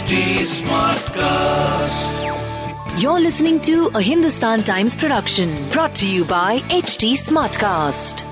[0.00, 0.16] HT
[0.64, 2.16] Smartcast.
[3.02, 8.24] You're listening to a Hindustan Times production brought to you by HT Smartcast.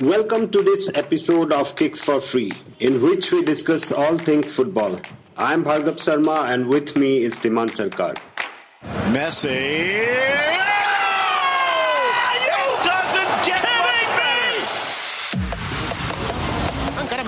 [0.00, 4.98] Welcome to this episode of Kicks for Free, in which we discuss all things football.
[5.36, 8.16] I'm Bhargav Sarma, and with me is Dhiman Sarkar.
[9.12, 10.63] Messi.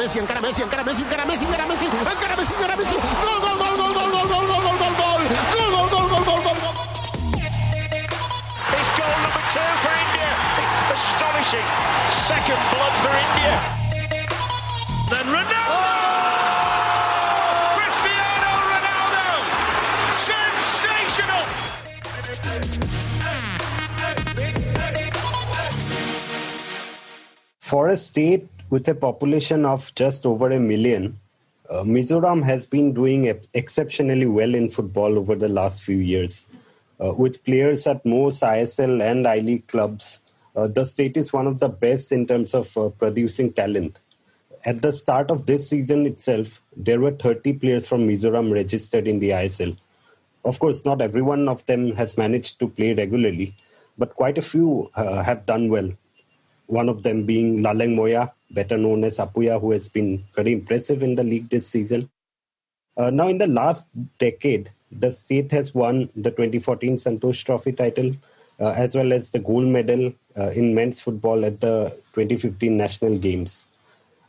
[0.06, 2.95] Messi, encara Messi, encara Messi, encara Messi, encara Messi, encara Messi, encara Messi.
[2.95, 5.19] Gol, gol, gol, gol, gol, gol, gol, gol, gol, gol, gol.
[5.51, 6.74] Gol, gol, gol, gol, gol, gol, gol.
[8.70, 10.30] It's goal number two for India.
[10.95, 11.66] Astonishing.
[12.23, 13.59] Second blood for India.
[15.11, 15.74] Then Ronaldo.
[17.75, 19.27] Cristiano Ronaldo.
[20.23, 21.42] Sensational.
[27.59, 31.19] For a state with a population of just over a million,
[31.70, 36.47] uh, Mizoram has been doing ex- exceptionally well in football over the last few years.
[37.03, 40.20] Uh, with players at most ISL and I League clubs,
[40.55, 44.00] uh, the state is one of the best in terms of uh, producing talent.
[44.64, 49.20] At the start of this season itself, there were 30 players from Mizoram registered in
[49.20, 49.77] the ISL.
[50.45, 53.55] Of course, not every one of them has managed to play regularly,
[53.98, 55.91] but quite a few uh, have done well.
[56.67, 61.14] One of them being Lalengmawia, better known as Apuia, who has been very impressive in
[61.14, 62.11] the league this season.
[62.97, 68.17] Uh, now, in the last decade, the state has won the 2014 Santosh Trophy title,
[68.58, 73.19] uh, as well as the gold medal uh, in men's football at the 2015 National
[73.19, 73.67] Games.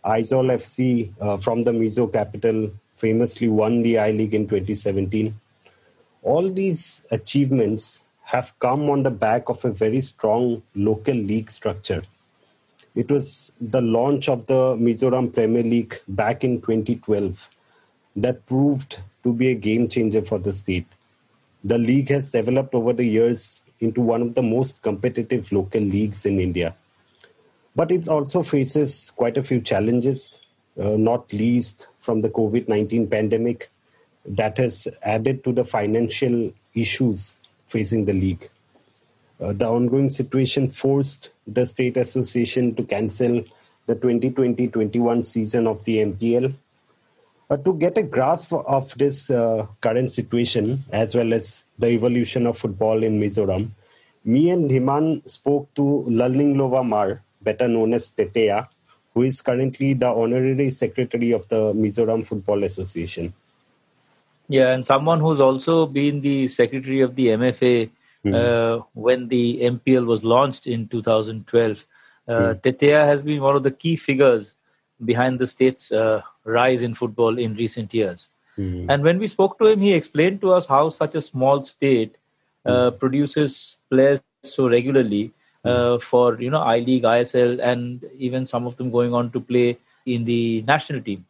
[0.04, 5.34] Aizawl FC uh, from the Mizo capital famously won the I League in 2017.
[6.23, 12.04] All these achievements have come on the back of a very strong local league structure.
[12.98, 17.48] It was the launch of the Mizoram Premier League back in 2012
[18.16, 20.88] that proved to be a game changer for the state.
[21.64, 26.26] The league has developed over the years into one of the most competitive local leagues
[26.26, 26.76] in India.
[27.76, 30.42] But it also faces quite a few challenges,
[30.82, 33.70] uh, not least from the COVID 19 pandemic
[34.26, 38.49] that has added to the financial issues facing the league.
[39.39, 43.43] Uh, the ongoing situation forced the state association to cancel
[43.86, 46.53] the 2020-21 season of the MPL.
[47.49, 52.45] Uh, to get a grasp of this uh, current situation as well as the evolution
[52.45, 53.70] of football in Mizoram,
[54.25, 58.67] me and Dhiman spoke to Lalnghinglova Hmar, better known as Tetea,
[59.14, 63.33] who is currently the honorary secretary of the Mizoram Football Association.
[64.49, 67.89] Yeah, and someone who's also been the secretary of the MFA
[68.30, 68.36] Hmm.
[68.36, 71.86] uh, when the MPL was launched in 2012.
[72.27, 72.60] Uh, Hmm.
[72.60, 74.54] Tetea has been one of the key figures
[75.04, 78.27] behind the state's uh, rise in football in recent years.
[78.55, 78.89] Hmm.
[78.89, 82.17] And when we spoke to him, he explained to us how such a small state
[82.66, 85.32] uh, produces players so regularly
[85.64, 89.39] uh, for you know I League, ISL, and even some of them going on to
[89.39, 91.26] play in the national team.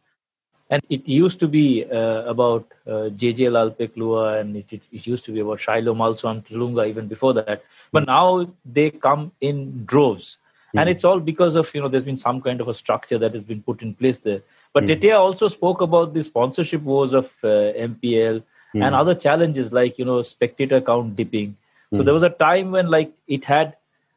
[0.70, 5.24] And it used to be uh, about uh, JJ Lalpekhlua and it, it, it used
[5.24, 7.64] to be about Shylo Malsawmtluanga even before that.
[7.90, 10.36] But now they come in droves.
[10.74, 13.32] And it's all because of, you know, there's been some kind of a structure that
[13.34, 14.42] has been put in place there.
[14.74, 18.42] But Tetea also spoke about the sponsorship wars of uh, MPL
[18.74, 21.56] and other challenges like, you know, spectator count dipping.
[21.94, 23.76] So there was a time when like it had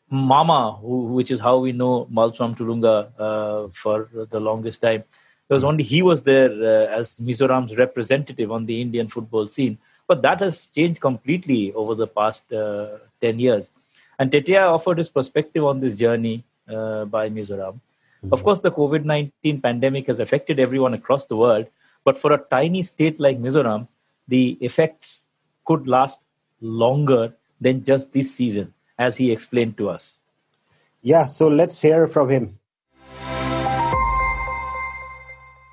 [0.10, 5.06] Mama, who, which is how we know Malswam Tulunga uh, for the longest time.
[5.52, 9.78] There was only he was there uh, as Mizoram's representative on the Indian football scene.
[10.08, 13.70] But that has changed completely over the past uh, 10 years.
[14.18, 17.82] And Tetea offered his perspective on this journey uh, by Mizoram.
[18.32, 21.68] Of course, the COVID 19 pandemic has affected everyone across the world.
[22.06, 23.90] But for a tiny state like Mizoram,
[24.30, 25.24] the effects
[25.66, 26.22] could last
[26.62, 30.14] longer than just this season, as he explained to us.
[31.02, 32.60] Yeah, so let's hear from him.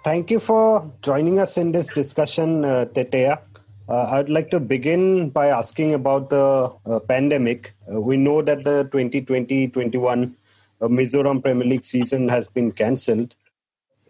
[0.08, 3.42] Thank you for joining us in this discussion, uh, Tetea.
[3.90, 7.74] Uh, I'd like to begin by asking about the uh, pandemic.
[7.86, 10.32] Uh, we know that the 2020-21
[10.80, 13.34] uh, Mizoram Premier League season has been cancelled.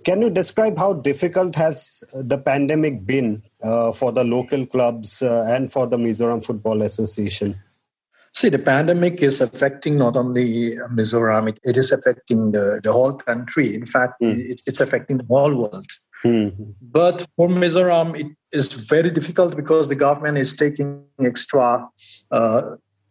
[0.05, 5.47] Can you describe how difficult has the pandemic been uh, for the local clubs uh,
[5.49, 7.61] and for the Mizoram Football Association?
[8.34, 13.14] See, the pandemic is affecting not only Mizoram, it, it is affecting the, the whole
[13.14, 13.75] country.
[13.75, 15.86] In fact, it's, it's affecting the whole world.
[16.22, 16.48] Hmm.
[16.82, 21.88] But for Mizoram, it is very difficult because the government is taking extra
[22.30, 22.62] uh,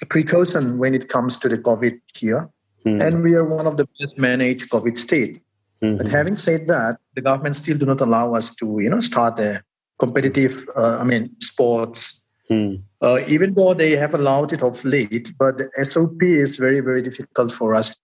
[0.10, 2.50] precaution when it comes to the COVID here.
[2.86, 5.42] And we are one of the best managed COVID state.
[5.82, 5.98] Mm-hmm.
[5.98, 9.40] But having said that, the government still do not allow us to, you know, start
[9.40, 9.62] a
[10.00, 12.26] competitive, uh, I mean, sports.
[12.50, 12.82] Mm.
[13.02, 17.02] Uh, even though they have allowed it of late, but the SOP is very, very
[17.02, 17.96] difficult for us.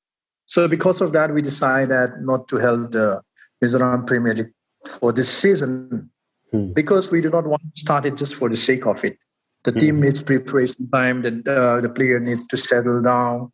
[0.45, 3.21] So because of that, we decided not to hold the
[3.63, 4.53] Mizoram Premier League
[4.99, 6.09] for this season
[6.53, 6.73] mm.
[6.73, 9.17] because we do not want to start it just for the sake of it.
[9.63, 9.79] The mm.
[9.79, 11.21] team needs preparation time.
[11.21, 13.51] The, uh, the player needs to settle down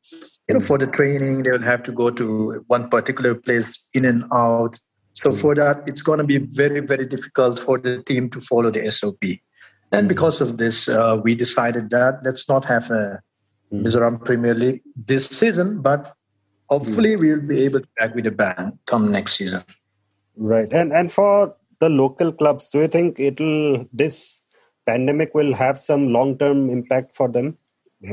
[0.49, 4.03] you know, for the training, they will have to go to one particular place in
[4.03, 4.75] and out.
[5.13, 8.71] So for that, it's going to be very, very difficult for the team to follow
[8.71, 9.21] the SOP.
[9.91, 13.21] And because of this, uh, we decided that let's not have a
[13.73, 16.15] Mizoram Premier League this season, but
[16.69, 19.63] hopefully we'll be able to back with a bang come next season.
[20.35, 20.71] Right.
[20.71, 24.41] And and for the local clubs, do you think it'll this
[24.85, 27.57] pandemic will have some long term impact for them,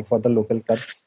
[0.07, 1.05] for the local clubs?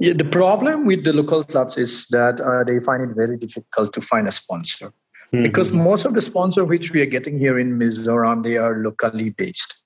[0.00, 3.92] Yeah, the problem with the local clubs is that uh, they find it very difficult
[3.92, 4.92] to find a sponsor
[5.34, 5.42] mm-hmm.
[5.42, 9.30] because most of the sponsor which we are getting here in Mizoram they are locally
[9.30, 9.80] based.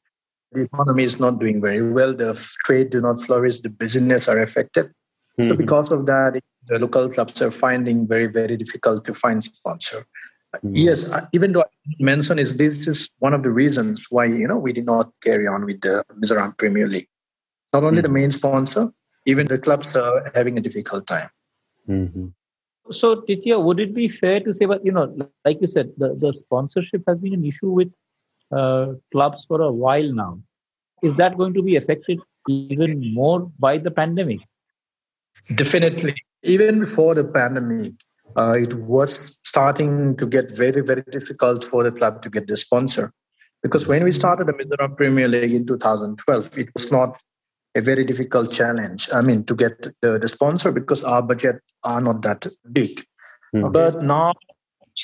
[0.52, 2.14] The economy is not doing very well.
[2.14, 2.32] The
[2.64, 3.60] trade do not flourish.
[3.60, 4.86] The business are affected.
[5.38, 5.50] Mm-hmm.
[5.50, 10.06] So because of that, the local clubs are finding very very difficult to find sponsor.
[10.56, 10.76] Mm-hmm.
[10.76, 14.56] Yes, even though I mentioned is this is one of the reasons why you know
[14.56, 17.08] we did not carry on with the Mizoram Premier League.
[17.72, 18.14] Not only the hmm.
[18.14, 18.90] main sponsor,
[19.26, 21.28] even the clubs are having a difficult time.
[21.86, 22.28] Mm-hmm.
[22.90, 25.14] So, Tetea, would it be fair to say, but you know,
[25.44, 27.92] like you said, the, the sponsorship has been an issue with
[28.50, 30.40] uh, clubs for a while now.
[31.02, 32.18] Is that going to be affected
[32.48, 34.40] even more by the pandemic?
[35.54, 36.16] Definitely.
[36.42, 37.92] Even before the pandemic,
[38.36, 42.56] uh, it was starting to get very, very difficult for the club to get the
[42.56, 43.12] sponsor.
[43.62, 47.20] Because when we started the Mizoram Premier League in 2012, it was not
[47.74, 49.08] a very difficult challenge.
[49.12, 53.04] I mean, to get the, the sponsor because our budget are not that big.
[53.54, 53.72] Mm-hmm.
[53.72, 54.34] But now,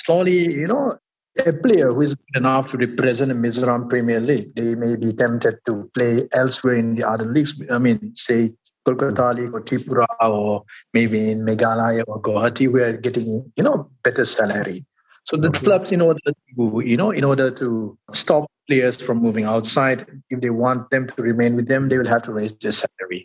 [0.04, 0.98] slowly, you know,
[1.44, 5.12] a player who is good enough to represent the Mizoram Premier League, they may be
[5.12, 7.60] tempted to play elsewhere in the other leagues.
[7.70, 8.54] I mean, say
[8.86, 13.90] Kolkata League or Tripura or maybe in Meghalaya or Guwahati, we are getting, you know,
[14.02, 14.84] better salary.
[15.24, 15.60] So the okay.
[15.60, 20.40] clubs, in order to, you know, in order to stop players from moving outside, if
[20.40, 23.23] they want them to remain with them, they will have to raise their salary.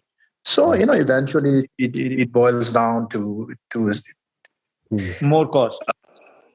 [0.49, 3.93] So you know, eventually it, it, it boils down to to
[4.89, 5.11] hmm.
[5.21, 5.83] more cost.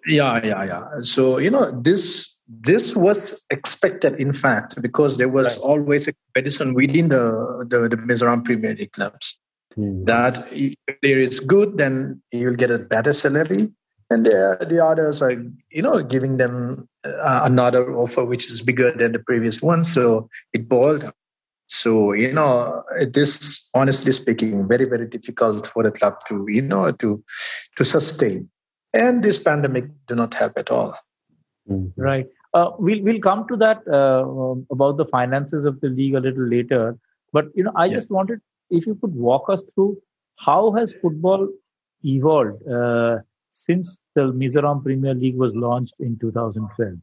[0.07, 0.85] Yeah, yeah, yeah.
[1.03, 5.59] So you know, this this was expected, in fact, because there was right.
[5.59, 7.23] always a competition within the
[7.69, 9.39] the, the Mizoram Premier League clubs.
[9.77, 10.05] Hmm.
[10.07, 13.71] That if player is good, then you will get a better salary
[14.11, 15.33] and the, the others are
[15.71, 20.29] you know giving them uh, another offer which is bigger than the previous one so
[20.53, 21.11] it boiled
[21.67, 26.93] so you know this honestly speaking very very difficult for the club to you know
[26.93, 27.23] to
[27.77, 28.49] to sustain
[28.93, 30.95] and this pandemic do not help at all
[31.71, 32.01] mm-hmm.
[32.01, 34.25] right uh, we'll we'll come to that uh,
[34.71, 36.97] about the finances of the league a little later
[37.33, 37.95] but you know i yeah.
[37.95, 38.41] just wanted
[38.71, 39.97] if you could walk us through
[40.37, 41.49] how has football
[42.05, 43.19] evolved uh,
[43.51, 46.95] since the Mizoram Premier League was launched in 2012?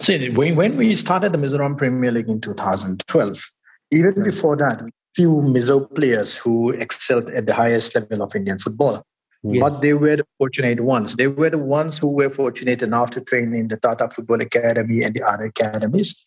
[0.00, 3.44] See, when, when we started the Mizoram Premier League in 2012,
[3.90, 4.24] even right.
[4.24, 4.82] before that,
[5.14, 9.02] few Mizo players who excelled at the highest level of Indian football.
[9.42, 9.60] Yeah.
[9.60, 11.16] But they were the fortunate ones.
[11.16, 15.02] They were the ones who were fortunate enough to train in the Tata Football Academy
[15.02, 16.24] and the other academies.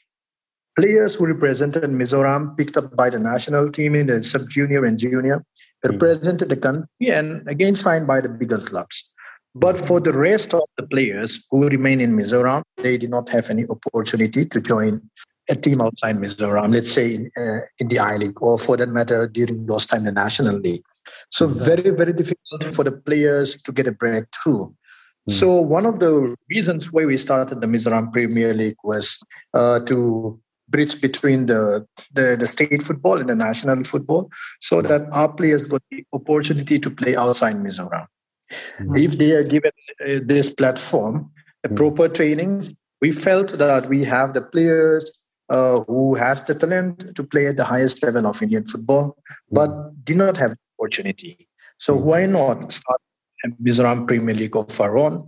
[0.77, 4.97] Players who represented Mizoram, picked up by the national team in the sub junior and
[4.97, 5.43] junior,
[5.83, 5.91] hmm.
[5.91, 9.10] represented the country and again signed by the bigger clubs.
[9.53, 13.49] But for the rest of the players who remain in Mizoram, they did not have
[13.49, 15.01] any opportunity to join
[15.49, 18.87] a team outside Mizoram, let's say in, uh, in the I League, or for that
[18.87, 20.83] matter, during those time, the National League.
[21.31, 21.63] So mm-hmm.
[21.63, 24.67] very, very difficult for the players to get a breakthrough.
[24.67, 25.33] Mm-hmm.
[25.33, 29.19] So one of the reasons why we started the Mizoram Premier League was
[29.53, 30.39] uh, to
[30.69, 34.29] bridge between the, the, the state football and the national football,
[34.61, 38.07] so that our players got the opportunity to play outside Mizoram.
[38.79, 38.95] Mm-hmm.
[38.97, 39.71] If they are given
[40.05, 41.31] uh, this platform,
[41.63, 41.75] a mm-hmm.
[41.75, 45.17] proper training, we felt that we have the players
[45.49, 49.17] uh, who has the talent to play at the highest level of Indian football,
[49.51, 49.69] but
[50.05, 51.47] did not have the opportunity.
[51.77, 53.01] So why not start
[53.43, 55.27] a Mizoram Premier League of our own,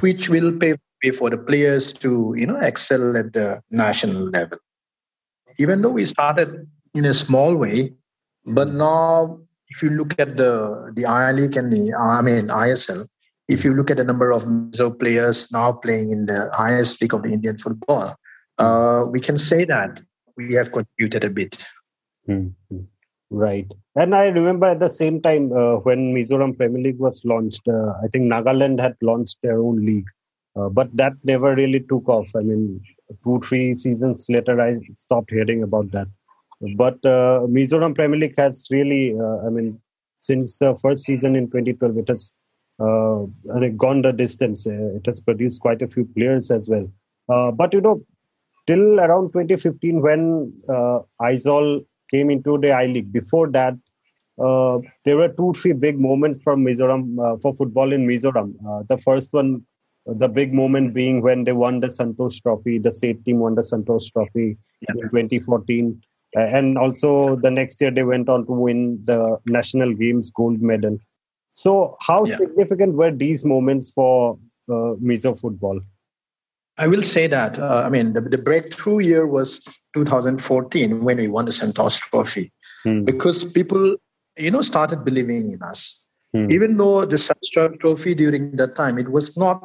[0.00, 4.58] which will pay, pay for the players to you know excel at the national level.
[5.58, 7.92] Even though we started in a small way,
[8.46, 9.40] but now
[9.74, 13.06] if you look at the the I League and the I mean ISL,
[13.48, 17.14] if you look at the number of Mizo players now playing in the highest league
[17.14, 18.16] of the Indian football,
[18.58, 20.00] uh, we can say that
[20.36, 21.62] we have contributed a bit.
[22.28, 22.78] Mm-hmm.
[23.30, 23.66] Right.
[23.96, 27.94] And I remember at the same time uh, when Mizoram Premier League was launched, uh,
[28.02, 30.06] I think Nagaland had launched their own league.
[30.56, 32.28] Uh, but that never really took off.
[32.36, 32.80] I mean,
[33.24, 36.06] two, three seasons later, I stopped hearing about that.
[36.76, 39.80] But uh, Mizoram Premier League has really, uh, I mean,
[40.18, 42.34] since the first season in 2012, it has
[42.80, 43.26] uh,
[43.76, 44.66] gone the distance.
[44.66, 46.88] it has produced quite a few players as well.
[47.52, 48.02] but, you know,
[48.66, 51.00] till around 2015, when uh,
[52.10, 53.12] came into the I League.
[53.12, 53.74] Before that,
[54.38, 58.54] uh, there were two, three big moments from Mizoram uh, for football in Mizoram.
[58.68, 59.62] Uh, the first one,
[60.06, 62.78] the big moment being when they won the Santosh Trophy.
[62.78, 64.94] The state team won the Santosh Trophy yeah.
[64.96, 69.94] in 2014, uh, and also the next year they went on to win the national
[69.94, 70.98] games gold medal.
[71.52, 72.36] So, how yeah.
[72.36, 74.38] significant were these moments for
[74.68, 75.80] uh, Mizo football?
[76.76, 77.58] I will say that.
[77.58, 79.62] Uh, I mean, the, the, breakthrough year was
[79.94, 82.52] 2014 when we won the Santosh Trophy,
[82.84, 83.04] mm.
[83.04, 83.96] because people,
[84.36, 86.00] you know, started believing in us.
[86.34, 86.52] Mm.
[86.52, 89.62] Even though the Santosh Trophy during that time, it was not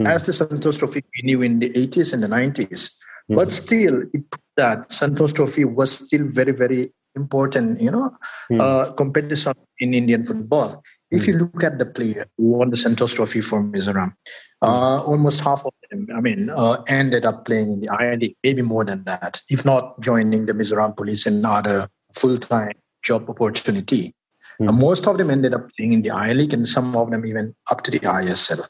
[0.00, 0.06] mm.
[0.06, 2.94] as the Santosh Trophy we knew in the 80s and the 90s,
[3.28, 3.36] hmm.
[3.36, 4.24] but still, it
[4.56, 8.16] that Santosh Trophy was still very, very important, you know,
[8.48, 8.60] hmm.
[8.60, 10.82] uh, competition in Indian football.
[11.10, 11.40] If you hmm.
[11.40, 14.14] look at the player who won the Santosh Trophy for Mizoram,
[14.62, 18.62] uh, almost half of them, I mean, uh, ended up playing in the IND, maybe
[18.62, 24.14] more than that, if not joining the Mizoram police and other full-time job opportunity.
[24.60, 24.68] Mm.
[24.68, 27.26] Uh, most of them ended up playing in the I League, and some of them
[27.26, 28.62] even up to the ISL.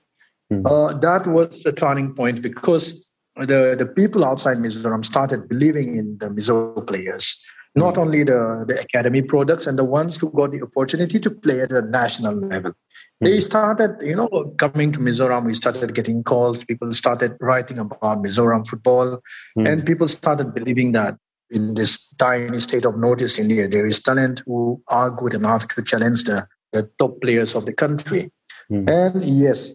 [0.53, 0.67] Mm.
[0.67, 6.19] Uh, that was the turning point because the, the people outside Mizoram started believing in
[6.19, 10.63] the Mizo players not only the, the academy products and the ones who got the
[10.63, 12.73] opportunity to play at a national level.
[13.21, 13.41] They hmm.
[13.41, 15.47] started, you know, coming to Mizoram.
[15.47, 16.65] We started getting calls.
[16.65, 19.21] People started writing about Mizoram football,
[19.57, 19.71] mm.
[19.71, 21.17] and people started believing that
[21.51, 25.83] in this tiny state of Northeast India, there is talent who are good enough to
[25.83, 28.33] challenge the, the top players of the country.
[28.71, 28.91] Mm.
[28.91, 29.75] And yes,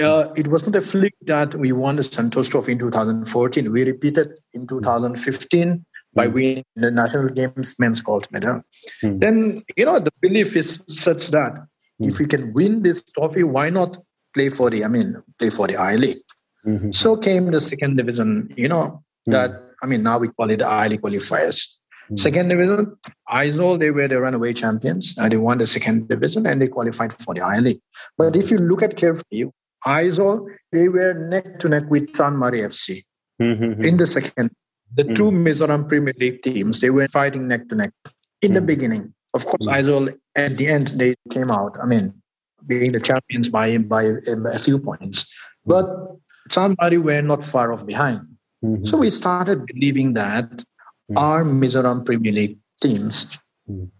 [0.00, 3.72] uh, it wasn't a flick that we won the Santosh Trophy in 2014.
[3.72, 6.34] We repeated in 2015 by hmm.
[6.34, 8.62] winning the national games men's gold medal.
[9.02, 9.20] Mm.
[9.20, 11.52] Then you know the belief is such that
[12.00, 12.10] mm.
[12.10, 13.98] if we can win this trophy, why not
[14.34, 16.22] play for the I mean play for the I League?
[16.66, 16.92] Mm-hmm.
[16.92, 18.52] So came the second division.
[18.56, 19.32] You know mm.
[19.32, 19.50] that
[19.82, 21.66] I mean now we call it the I League qualifiers.
[22.10, 22.18] Mm.
[22.18, 22.96] Second division,
[23.30, 25.14] Aizawl, they were the runaway champions.
[25.18, 27.80] Uh, they won the second division and they qualified for the I League.
[28.16, 29.50] But if you look at carefully,
[29.86, 33.02] Aizawl, they were neck to neck with Chanmari FC
[33.40, 33.84] mm-hmm.
[33.84, 34.50] in the second
[34.94, 35.16] the mm.
[35.16, 37.92] two Mizoram Premier League teams, they were fighting neck to neck
[38.42, 38.54] in mm.
[38.54, 38.66] the hmm.
[38.66, 39.14] beginning.
[39.34, 39.62] Of course.
[39.62, 42.14] Aizawl, at the end, they came out, I mean,
[42.66, 45.32] being the champions by, by a few points.
[45.64, 45.70] Hmm.
[45.70, 45.86] But
[46.48, 48.20] Chanmari were not far off behind.
[48.64, 48.86] Mm-hmm.
[48.86, 50.64] So we started believing that
[51.08, 51.18] hmm.
[51.18, 53.36] our Mizoram Premier League teams,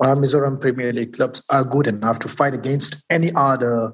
[0.01, 3.93] our Mizoram Premier League clubs are good enough to fight against any other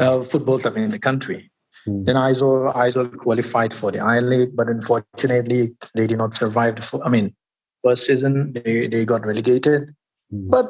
[0.00, 1.50] uh, football club in the country.
[1.86, 2.06] Mm.
[2.06, 6.76] Then Aizawl, Aizawl qualified for the I League, but unfortunately they did not survive.
[6.76, 7.34] The, I mean,
[7.82, 9.94] first season they, they got relegated,
[10.32, 10.50] mm.
[10.50, 10.66] but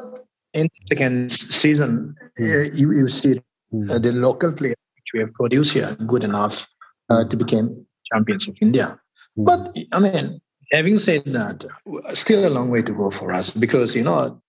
[0.55, 2.77] in second season mm.
[2.77, 3.39] you, you see
[3.91, 6.67] uh, the local players which we have produced here good enough
[7.11, 8.99] uh, to become champions of India.
[9.37, 10.41] But I mean,
[10.73, 11.65] having said that,
[12.15, 14.41] still a long way to go for us because you know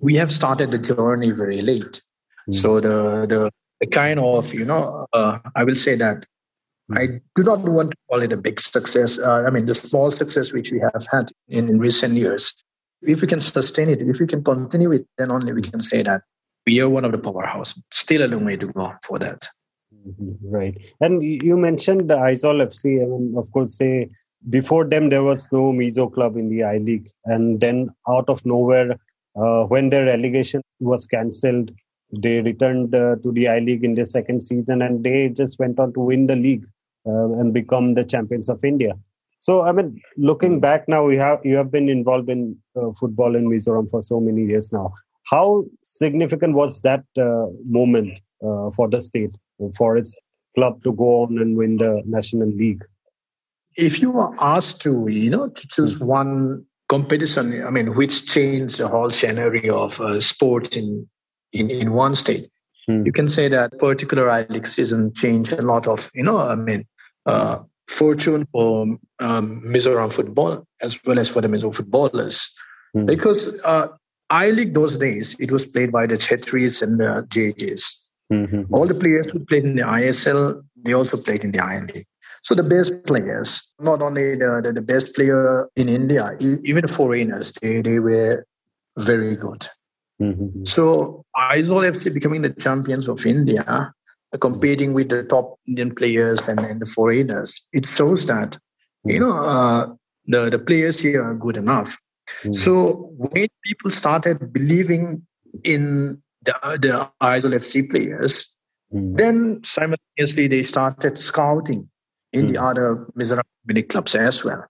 [0.00, 2.00] we have started the journey very late.
[2.50, 3.50] So the the
[3.82, 6.24] the kind of you know uh, i will say that
[7.00, 7.04] i
[7.36, 10.52] do not want to call it a big success uh, i mean the small success
[10.56, 12.54] which we have had in, in recent years.
[13.12, 16.02] If we can sustain it if we can continue it then only we can say
[16.08, 16.22] that
[16.66, 17.74] we are one of the powerhouse.
[17.92, 19.48] Still a long way to go for that.
[19.92, 20.54] Mm-hmm.
[20.56, 20.76] right.
[21.00, 23.94] And you mentioned the Aizawl fc i mean of course they
[24.56, 27.08] before them there was no mizo club in the i league.
[27.24, 28.90] And then out of nowhere
[29.40, 30.62] uh, when their relegation
[30.92, 31.72] was cancelled
[32.12, 35.78] they returned uh, to the I League in their second season, and they just went
[35.78, 36.64] on to win the league
[37.06, 38.94] uh, and become the champions of India.
[39.38, 43.34] So, I mean, looking back now, we have you have been involved in uh, football
[43.34, 44.92] in Mizoram for so many years now.
[45.24, 49.34] How significant was that uh, moment uh, for the state,
[49.76, 50.20] for its
[50.54, 52.84] club to go on and win the national league?
[53.76, 56.06] If you were asked to, you know, to choose hmm.
[56.06, 61.08] one competition, I mean, which changed the whole scenario of uh, sports in
[61.52, 62.50] in, in one state.
[62.86, 63.04] Hmm.
[63.06, 66.54] You can say that particular I League season changed a lot of, you know, I
[66.54, 66.86] mean,
[67.26, 68.82] uh, fortune for
[69.20, 72.52] um, Mizoram football as well as for the Mizoram footballers.
[72.92, 73.06] Hmm.
[73.06, 73.88] Because uh,
[74.30, 78.02] I League those days, it was played by the Chetris and the JJs.
[78.32, 78.74] Mm-hmm.
[78.74, 82.06] All the players who played in the ISL, they also played in the I League.
[82.42, 86.92] So the best players, not only the, the, the best player in India, even the
[86.92, 88.46] foreigners, they, they were
[88.96, 89.68] very good.
[90.20, 90.64] Mm-hmm.
[90.64, 93.92] So Aizawl FC becoming the champions of India,
[94.40, 98.58] competing with the top Indian players and, and the foreigners, it shows that
[99.04, 99.86] you know uh,
[100.26, 101.98] the the players here are good enough.
[102.44, 102.54] Mm-hmm.
[102.54, 105.26] So when people started believing
[105.64, 108.56] in the the Aizawl FC players,
[108.92, 109.16] mm-hmm.
[109.16, 111.88] then simultaneously they started scouting
[112.32, 114.64] in the other Mizoram mini clubs as well.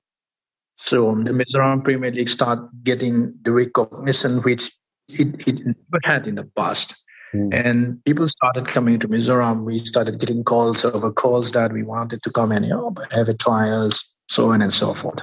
[0.78, 4.72] So the Mizoram Premier League start getting the recognition which
[5.08, 6.94] it, it never had in the past.
[7.34, 7.52] Mm.
[7.52, 9.64] And people started coming to Mizoram.
[9.64, 13.28] We started getting calls over calls that we wanted to come and you know, have
[13.28, 15.22] a trials, so on and so forth.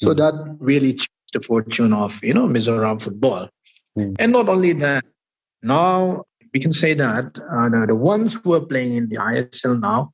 [0.00, 0.16] So mm.
[0.16, 3.48] that really changed the fortune of you know Mizoram football.
[3.98, 4.16] Mm.
[4.18, 5.04] And not only that,
[5.62, 6.24] now
[6.54, 10.12] we can say that uh, the, the, ones who are playing in the ISL now,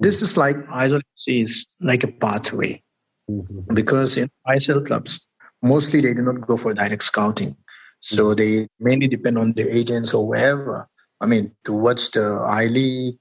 [0.00, 2.82] this is like Aizawl is like a pathway.
[3.30, 3.74] Mm-hmm.
[3.74, 5.26] Because in ISL clubs,
[5.62, 7.56] mostly they do not go for direct scouting.
[8.00, 8.38] So mm-hmm.
[8.38, 10.88] they mainly depend on their agents or wherever.
[11.20, 13.18] I mean, to watch the I League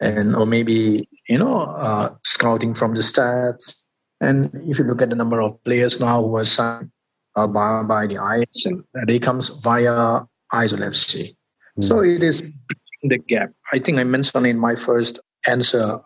[0.00, 3.76] and or maybe you know uh, scouting from the stats.
[4.20, 6.90] And if you look at the number of players now who are signed
[7.34, 11.30] uh, by, by the ISL, they comes via Aizawl FC.
[11.30, 11.82] Mm-hmm.
[11.82, 13.50] So it is bridging the gap.
[13.72, 15.98] I think I mentioned in my first answer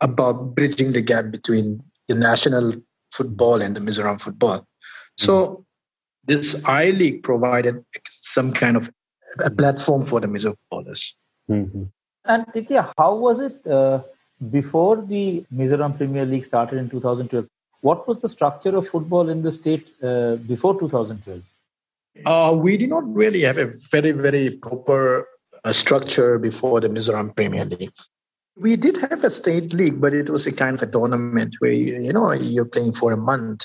[0.00, 2.74] about bridging the gap between the national
[3.12, 4.66] football and the Mizoram football.
[5.16, 5.62] So mm-hmm.
[6.26, 7.84] This I League provided
[8.22, 8.90] some kind of
[9.38, 11.16] a platform for the Mizo footballers.
[11.50, 11.84] Mm-hmm.
[12.24, 14.02] And Tetea, how was it uh,
[14.50, 17.46] before the Mizoram Premier League started in 2012?
[17.80, 21.42] What was the structure of football in the state uh, before 2012?
[22.24, 25.26] Uh, we did not really have a very, very proper
[25.64, 27.92] uh, structure before the Mizoram Premier League.
[28.56, 31.72] We did have a state league, but it was a kind of a tournament where
[31.72, 33.64] you know you're playing for a month.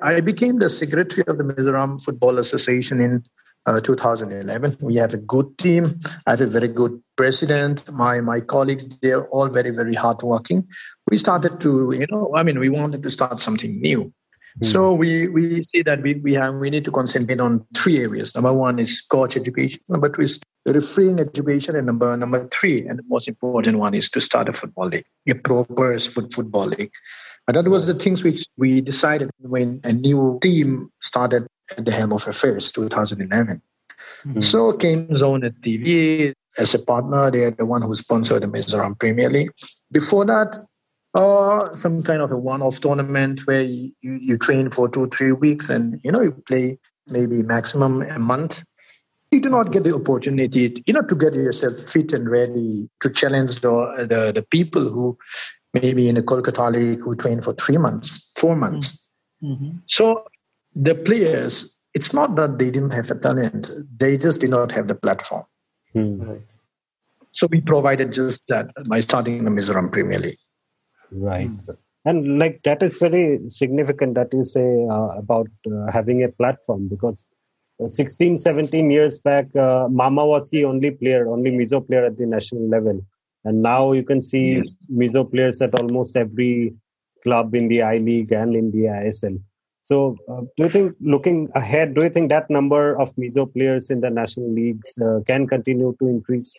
[0.00, 3.24] I became the secretary of the Mizoram Football Association in
[3.66, 4.78] uh, 2011.
[4.80, 6.00] We have a good team.
[6.26, 7.90] I have a very good president.
[7.92, 10.66] My my colleagues, they're all very very hardworking.
[11.10, 14.12] We started to, you know, I mean, we wanted to start something new.
[14.60, 14.72] Mm.
[14.72, 18.34] So we we see that we we have we need to concentrate on three areas.
[18.34, 19.80] Number one is coach education.
[19.88, 24.10] Number two is refereeing education, and number number three, and the most important one is
[24.10, 26.92] to start a football league, a proper foot, football league.
[27.48, 31.92] And that was the things which we decided when a new team started at the
[31.92, 33.62] helm of affairs, 2011.
[34.26, 34.40] Mm-hmm.
[34.40, 37.30] So came Zone TV as a partner.
[37.30, 39.50] They're the one who sponsored the Mizoram Premier League.
[39.90, 40.56] Before that,
[41.14, 45.70] uh, some kind of a one-off tournament where you, you train for two, three weeks
[45.70, 48.62] and, you know, you play maybe maximum a month
[49.30, 53.10] you do not get the opportunity, you know, to get yourself fit and ready to
[53.10, 55.18] challenge the the, the people who
[55.74, 59.08] maybe in a Kolkata league who train for three months, four months.
[59.42, 59.78] Mm-hmm.
[59.86, 60.24] So
[60.74, 64.88] the players, it's not that they didn't have a talent; they just did not have
[64.88, 65.44] the platform.
[65.94, 66.34] Mm-hmm.
[67.32, 70.38] So we provided just that by starting the Mizoram Premier League.
[71.10, 71.48] Right.
[71.48, 71.72] Mm-hmm.
[72.04, 76.88] And like that is very significant that you say uh, about uh, having a platform
[76.88, 77.26] because
[77.86, 82.26] 16, 17 years back, uh, Mama was the only player, only Mizo player at the
[82.26, 83.04] national level.
[83.44, 84.66] And now you can see yes.
[84.92, 86.74] Mizo players at almost every
[87.22, 89.40] club in the I League and in the ISL.
[89.82, 93.90] So, uh, do you think, looking ahead, do you think that number of Mizo players
[93.90, 96.58] in the national leagues uh, can continue to increase?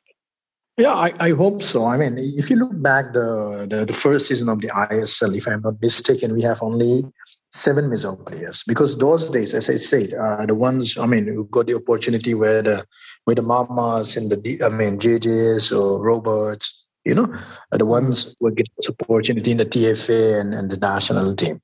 [0.77, 1.85] Yeah, I, I, hope so.
[1.85, 5.47] I mean, if you look back the, the, the first season of the ISL, if
[5.47, 7.05] I'm not mistaken, we have only
[7.51, 11.45] seven Mizo players because those days, as I said, uh, the ones I mean, who
[11.45, 12.85] got the opportunity where the
[13.25, 17.33] where the mamas and the I mean JJs or Roberts, you know,
[17.71, 21.61] are the ones who get this opportunity in the TFA and, and the national team.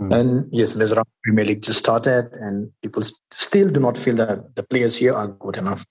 [0.00, 0.14] Mm.
[0.18, 3.02] And yes, Mizoram Premier League just started, and people
[3.32, 5.84] still do not feel that the players here are good enough.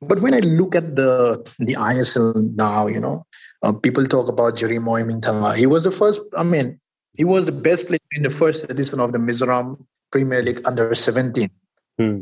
[0.00, 3.26] But when I look at the the ISL now, you know,
[3.62, 5.54] uh, people talk about Jeremy Mintala.
[5.54, 6.20] He was the first.
[6.36, 6.79] I mean,
[7.14, 10.94] he was the best player in the first edition of the Mizoram Premier League under
[10.94, 11.50] 17.
[11.98, 12.20] Hmm.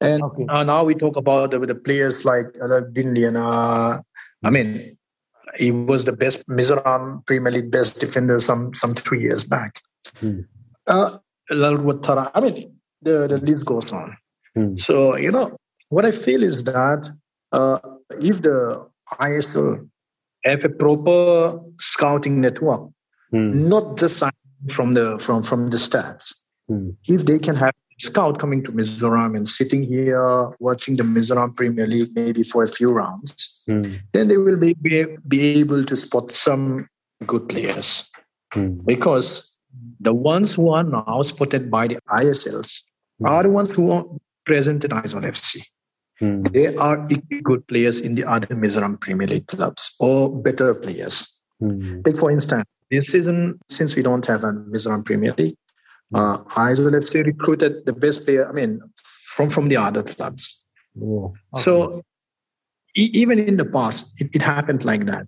[0.00, 0.46] And okay.
[0.48, 4.02] uh, now we talk about the, the players like uh, Dinliana.
[4.44, 4.98] I mean,
[5.56, 9.80] he was the best Mizoram Premier League best defender some some three years back.
[10.16, 10.40] Hmm.
[10.86, 11.18] Uh,
[11.50, 14.16] I mean, the, the list goes on.
[14.54, 14.76] Hmm.
[14.76, 15.56] So, you know,
[15.88, 17.08] what I feel is that
[17.52, 17.78] uh,
[18.20, 18.86] if the
[19.20, 19.88] ISL
[20.44, 22.90] have a proper scouting network,
[23.34, 23.54] mm.
[23.54, 24.22] not just
[24.74, 26.32] from the from from the stats.
[26.70, 26.96] Mm.
[27.06, 31.54] If they can have a scout coming to Mizoram and sitting here watching the Mizoram
[31.54, 34.00] Premier League maybe for a few rounds, mm.
[34.12, 36.88] then they will be, be, be able to spot some
[37.26, 38.10] good players.
[38.54, 38.84] Mm.
[38.86, 39.56] Because
[40.00, 42.82] the ones who are now spotted by the ISLs
[43.20, 43.28] mm.
[43.28, 44.04] are the ones who are
[44.46, 45.62] present at Aizawl FC.
[46.20, 46.52] mm.
[46.52, 47.08] there are
[47.42, 51.30] good players in the other Mizoram Premier League clubs or better players.
[51.62, 52.04] Mm.
[52.04, 55.56] Take for instance, this season since we don't have a Mizoram Premier League,
[56.14, 58.48] uh, FC recruited the best player.
[58.48, 58.80] I mean,
[59.34, 60.64] from from the other clubs.
[61.02, 61.62] Oh, okay.
[61.62, 62.02] So
[62.96, 65.26] e- even in the past, it, it happened like that.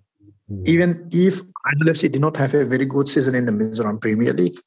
[0.51, 0.67] Mm.
[0.67, 4.33] Even if Aizawl FC did not have a very good season in the Mizoram Premier
[4.33, 4.57] League,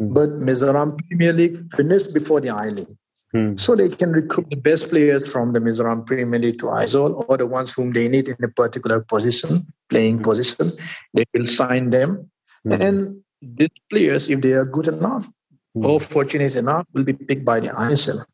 [0.00, 0.14] mm.
[0.14, 2.94] but Mizoram Premier League finished before the I League.
[3.32, 3.56] Hmm.
[3.56, 7.36] So they can recruit the best players from the Mizoram Premier League to Aizawl or
[7.36, 10.22] the ones whom they need in a particular position, playing hmm.
[10.22, 10.72] position.
[11.12, 12.30] They will sign them.
[12.66, 12.82] Hmm.
[12.82, 15.28] And these players, if they are good enough
[15.74, 18.24] or fortunate enough, will be picked by the ISL.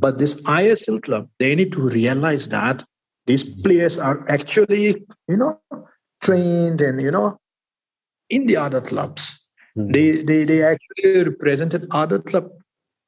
[0.00, 2.84] But this ISL club, they need to realize that
[3.26, 5.58] these players are actually, you know,
[6.22, 7.38] trained and, you know,
[8.28, 9.40] in the other clubs.
[9.76, 12.48] They, they, they actually represented other club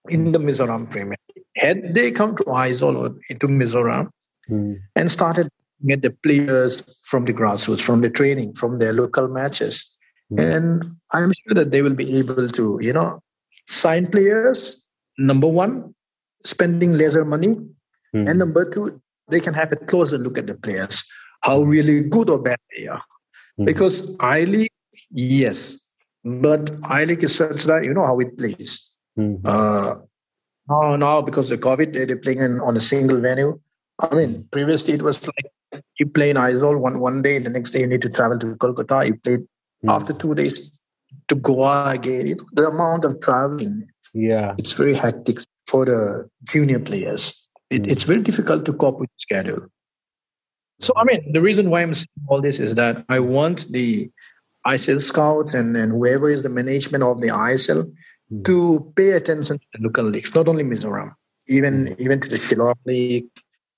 [0.08, 1.16] in the Mizoram Premier
[1.56, 4.10] Had they come to Aizawl or into Mizoram
[4.50, 4.76] mm.
[4.94, 5.48] and started
[5.86, 9.97] get the players from the grassroots, from the training, from their local matches, mm.
[10.36, 13.22] And I'm sure that they will be able to, you know,
[13.66, 14.84] sign players.
[15.16, 15.94] Number one,
[16.44, 17.48] spending lesser money,
[18.14, 18.28] mm.
[18.28, 21.04] and number two, they can have a closer look at the players,
[21.42, 23.02] how really good or bad they are.
[23.56, 23.64] Hmm.
[23.64, 24.70] Because I League,
[25.10, 25.84] yes,
[26.24, 28.88] but I League is such that you know how it plays
[29.18, 29.46] Mm-hmm.
[29.46, 29.94] Uh,
[30.68, 33.58] now, now because of COVID, they're playing in, on a single venue.
[33.98, 37.72] I mean, previously it was like you play in Aizawl one one day, the next
[37.72, 39.06] day you need to travel to Kolkata.
[39.06, 39.40] You played
[39.82, 39.90] mm-hmm.
[39.90, 40.72] after two days
[41.28, 42.28] to Goa again.
[42.28, 47.48] It, the amount of traveling, yeah, it's very hectic for the junior players.
[47.70, 47.90] It, mm-hmm.
[47.90, 49.66] It's very difficult to cope with the schedule.
[50.80, 54.10] So, I mean, the reason why I'm saying all this is that I want the
[54.66, 57.90] ISL scouts and, and whoever is the management of the ISL
[58.30, 58.42] Hmm.
[58.42, 61.14] to pay attention to the local leagues, not only Mizoram,
[61.48, 62.00] even mm.
[62.00, 63.28] even to the Shillong League.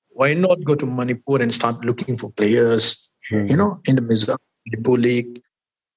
[0.08, 3.48] Why not go to Manipur and start looking for players, mm.
[3.48, 5.40] you know, in the Mizoram Manipur League?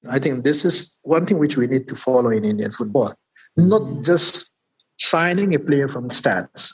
[0.10, 3.14] I think this is one thing which we need to follow in Indian football,
[3.56, 4.52] not just
[4.98, 6.74] signing a player from stats.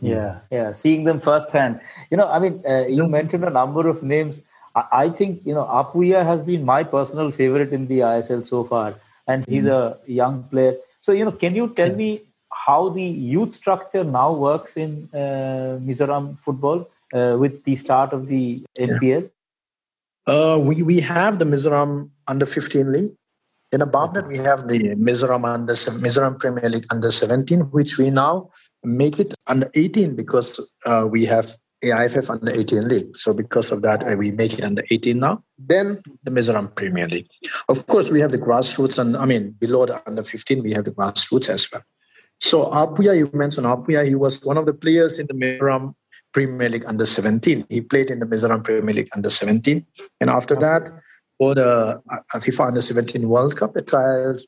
[0.00, 1.80] Yeah, yeah, seeing them firsthand.
[2.10, 4.40] You know, I mean, uh, you mentioned a number of names.
[4.74, 8.64] I, I think you know Apuia has been my personal favorite in the ISL so
[8.64, 8.94] far,
[9.26, 9.72] and he's mm.
[9.72, 10.76] a young player.
[11.00, 15.78] So, you know, can you tell me how the youth structure now works in uh,
[15.80, 19.30] Mizoram football uh, with the start of the MPL?
[20.28, 23.10] Uh, we, we have the Mizoram under 15 league.
[23.72, 28.10] And above that, we have the Mizoram under Mizoram Premier League under 17, which we
[28.10, 28.50] now
[28.84, 33.16] make it under 18 because uh, we have AIFF under 18 league.
[33.16, 35.42] So because of that, we make it under 18 now.
[35.58, 37.28] Then the Mizoram Premier League.
[37.68, 40.84] Of course, we have the grassroots, and I mean below the under 15, we have
[40.84, 41.82] the grassroots as well.
[42.40, 44.06] So Apuia, you mentioned Apuia.
[44.06, 45.94] He was one of the players in the Mizoram
[46.32, 47.66] Premier League under 17.
[47.68, 49.86] He played in the Mizoram Premier League under 17,
[50.20, 50.90] and after that,
[51.38, 54.46] for the uh, FIFA Under 17 World Cup, the trials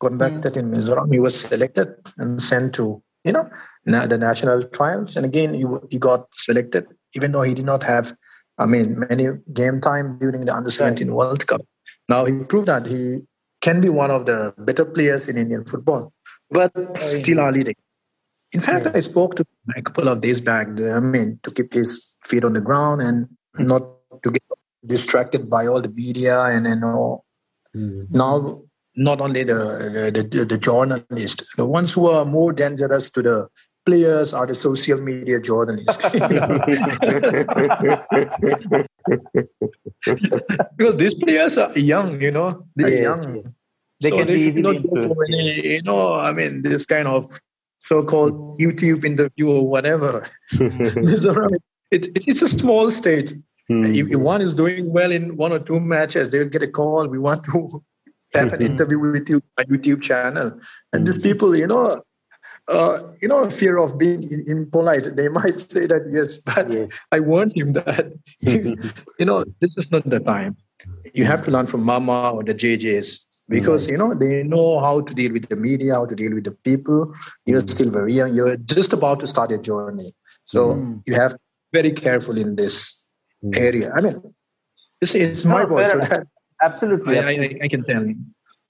[0.00, 0.56] conducted mm.
[0.56, 3.48] in Mizoram, he was selected and sent to you know
[3.84, 5.16] the national trials.
[5.16, 8.14] And again, he, he got selected, even though he did not have,
[8.58, 11.62] I mean, many game time during the under 17 World Cup.
[12.08, 13.20] Now he proved that he
[13.60, 16.12] can be one of the better players in Indian football,
[16.50, 16.72] but
[17.12, 17.76] still are leading.
[18.52, 18.92] In fact, yeah.
[18.94, 20.68] I spoke to him a couple of days back.
[20.68, 23.82] I mean, to keep his feet on the ground and not
[24.22, 24.42] to get
[24.86, 27.24] distracted by all the media and you know.
[27.76, 28.16] Mm-hmm.
[28.16, 28.62] Now
[28.96, 33.48] not only the, the, the, journalists, the ones who are more dangerous to the
[33.86, 36.04] players are the social media journalists.
[40.76, 43.36] because these players are young, you know, they're yes, young.
[43.36, 43.44] Yes.
[44.02, 44.84] They so can they be easily
[45.28, 47.30] any, you know, I mean, this kind of
[47.80, 50.28] so-called YouTube interview or whatever.
[50.52, 53.32] it, it, it's a small state.
[53.68, 53.94] Hmm.
[53.94, 57.06] If, if one is doing well in one or two matches, they'll get a call.
[57.08, 57.82] We want to
[58.34, 60.58] have an interview with you, a YouTube channel.
[60.92, 62.02] And these people, you know,
[62.68, 65.16] uh, you know, fear of being impolite.
[65.16, 66.90] They might say that, yes, but yes.
[67.12, 70.56] I warned him that, you know, this is not the time.
[71.12, 75.00] You have to learn from Mama or the JJs because, you know, they know how
[75.00, 77.12] to deal with the media, how to deal with the people.
[77.44, 77.70] You're mm.
[77.70, 78.34] still very young.
[78.34, 80.14] You're just about to start your journey.
[80.44, 81.02] So mm.
[81.04, 81.36] you have
[81.72, 82.74] very careful in this
[83.44, 83.56] mm.
[83.56, 83.92] area.
[83.94, 84.22] I mean,
[85.00, 85.90] this is my no, voice.
[85.90, 86.22] So
[86.62, 88.16] absolutely, I, I, I, can tell you.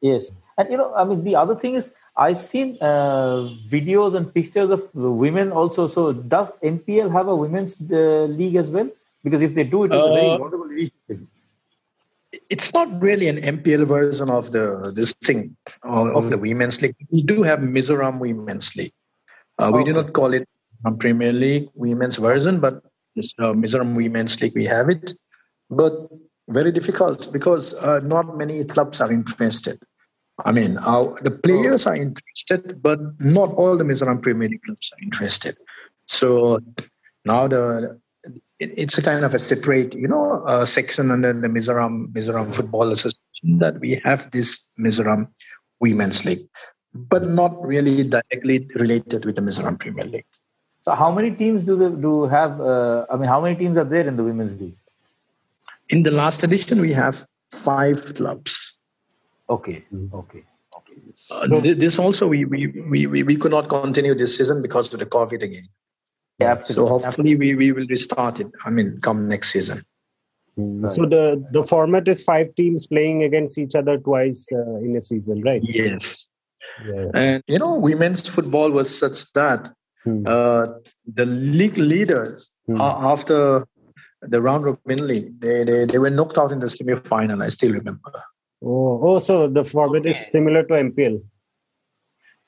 [0.00, 0.30] Yes.
[0.56, 4.70] And, you know, I mean, the other thing is, I've seen uh, videos and pictures
[4.70, 5.88] of women also.
[5.88, 8.90] So, does MPL have a women's uh, league as well?
[9.22, 11.26] Because if they do, it is uh, a very uh, wonderful initiative.
[12.50, 16.96] It's not really an MPL version of the this thing of, of the women's league.
[17.10, 18.92] We do have Mizoram Women's League.
[19.58, 20.48] Uh, we do not call it
[20.98, 22.82] Premier League women's version, but
[23.14, 25.12] this uh, Mizoram Women's League we have it,
[25.70, 25.92] but
[26.48, 29.78] very difficult because uh, not many clubs are interested.
[30.44, 35.02] I mean, the players are interested, but not all the Mizoram Premier League clubs are
[35.02, 35.54] interested.
[36.06, 36.60] So
[37.24, 38.00] now the
[38.60, 42.54] it, it's a kind of a separate, you know, uh, section under the Mizoram Mizoram
[42.54, 45.28] Football Association that we have this Mizoram
[45.80, 46.46] Women's League,
[46.94, 50.26] but not really directly related with the Mizoram Premier League.
[50.82, 52.60] So, how many teams do they do have?
[52.60, 54.76] Uh, I mean, how many teams are there in the women's league?
[55.88, 58.78] In the last edition, we have five clubs.
[59.48, 59.84] Okay.
[60.14, 60.44] Okay.
[60.76, 60.94] Okay.
[61.32, 65.06] Uh, this also we, we we we could not continue this season because of the
[65.06, 65.68] COVID again.
[66.40, 66.88] Yeah, absolutely.
[66.88, 68.50] So hopefully we, we will restart it.
[68.64, 69.83] I mean, come next season.
[70.57, 70.90] Right.
[70.90, 75.00] So the the format is five teams playing against each other twice uh, in a
[75.00, 75.62] season, right?
[75.62, 76.00] Yes.
[76.85, 77.07] Yeah.
[77.14, 79.72] And you know, women's football was such that
[80.05, 80.24] hmm.
[80.26, 80.66] uh,
[81.14, 82.81] the league leaders hmm.
[82.81, 83.66] uh, after
[84.22, 87.42] the round robin league, they, they they were knocked out in the semi final.
[87.42, 88.12] I still remember.
[88.62, 90.11] Oh, oh, so the format okay.
[90.11, 91.22] is similar to MPL.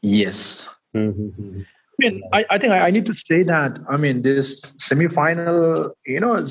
[0.03, 0.69] Yes.
[0.95, 1.63] Mm-hmm.
[2.03, 3.79] I mean, I, I think I, I, need to say that.
[3.89, 6.47] I mean, this semi-final, you know,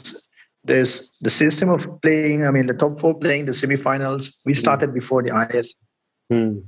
[0.64, 2.46] there's the system of playing.
[2.46, 4.38] I mean, the top four playing the semi-finals.
[4.46, 5.74] We started before the IS.
[6.32, 6.64] Mm.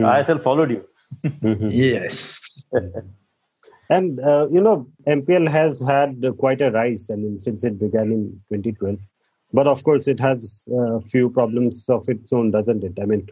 [0.00, 0.84] ISL followed you.
[1.24, 1.68] Mm-hmm.
[1.72, 2.40] yes.
[3.90, 7.10] and uh, you know, MPL has had quite a rise.
[7.10, 8.98] I mean, since it began in 2012
[9.52, 13.26] but of course it has a few problems of its own doesn't it i mean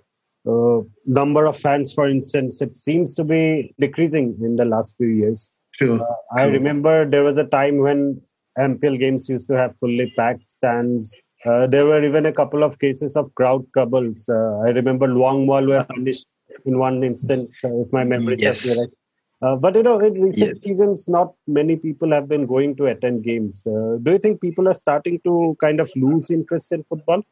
[0.47, 5.09] uh, number of fans for instance it seems to be decreasing in the last few
[5.09, 6.01] years True.
[6.01, 8.21] Uh, i remember there was a time when
[8.59, 12.79] mpl games used to have fully packed stands uh, there were even a couple of
[12.79, 16.27] cases of crowd troubles uh, i remember Luangmual were punished
[16.65, 18.63] in one instance uh, if my memory yes.
[18.63, 18.95] serves me right
[19.43, 20.61] uh, but you know, in recent yes.
[20.61, 23.67] seasons, not many people have been going to attend games.
[23.67, 27.23] Uh, do you think people are starting to kind of lose interest in football?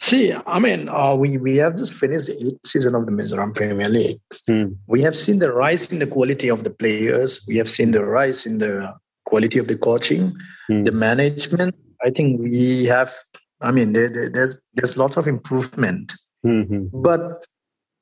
[0.00, 3.54] See, I mean, uh, we, we have just finished the eighth season of the Mizoram
[3.54, 4.20] Premier League.
[4.46, 4.72] Hmm.
[4.86, 7.42] We have seen the rise in the quality of the players.
[7.48, 10.34] We have seen the rise in the quality of the coaching,
[10.68, 10.84] hmm.
[10.84, 11.74] the management.
[12.04, 13.14] I think we have.
[13.62, 16.12] I mean, there, there, there's there's lots of improvement.
[16.44, 17.02] Mm-hmm.
[17.02, 17.46] But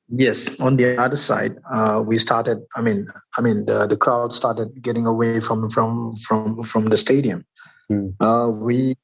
[0.09, 2.59] Yes, on the other side, uh, we started.
[2.75, 6.97] I mean, I mean, the, the crowd started getting away from from from from the
[6.97, 7.43] stadium.
[7.91, 8.13] Mm.
[8.19, 8.95] Uh, we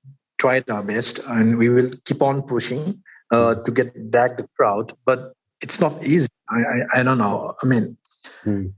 [0.42, 2.84] tried our best, and we will keep on pushing
[3.36, 4.94] uh, to get back the crowd.
[5.06, 6.28] But it's not easy.
[6.50, 7.56] I I, I don't know.
[7.62, 7.86] I mean,
[8.46, 8.74] mm.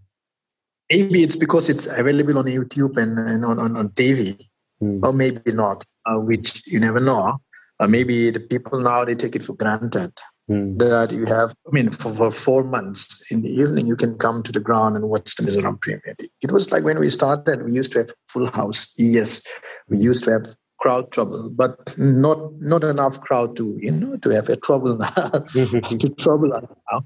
[0.89, 4.37] maybe it's because it's available on YouTube and, and on, on, on TV,
[4.81, 4.99] mm.
[5.03, 5.83] or maybe not.
[6.05, 7.39] Uh, which you never know.
[7.79, 10.11] Uh, maybe the people now they take it for granted.
[10.51, 10.77] Mm.
[10.77, 14.43] That you have, I mean, for, for four months in the evening, you can come
[14.43, 16.31] to the ground and watch the Mizoram Premier League.
[16.41, 18.91] It was like when we started, we used to have full house.
[18.97, 19.41] Yes,
[19.87, 20.45] we used to have
[20.83, 25.29] crowd trouble, but not not enough crowd to you know to have a trouble now,
[25.53, 26.99] to trouble us now.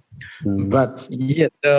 [0.44, 0.72] Mm.
[0.72, 1.78] But yeah, the